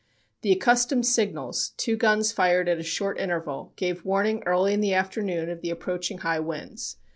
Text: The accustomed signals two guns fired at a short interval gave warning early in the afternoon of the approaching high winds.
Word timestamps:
The 0.41 0.51
accustomed 0.51 1.05
signals 1.05 1.73
two 1.77 1.95
guns 1.95 2.31
fired 2.31 2.67
at 2.67 2.79
a 2.79 2.83
short 2.83 3.19
interval 3.19 3.71
gave 3.75 4.03
warning 4.03 4.41
early 4.47 4.73
in 4.73 4.81
the 4.81 4.95
afternoon 4.95 5.47
of 5.47 5.61
the 5.61 5.69
approaching 5.69 6.17
high 6.25 6.39
winds. 6.39 6.97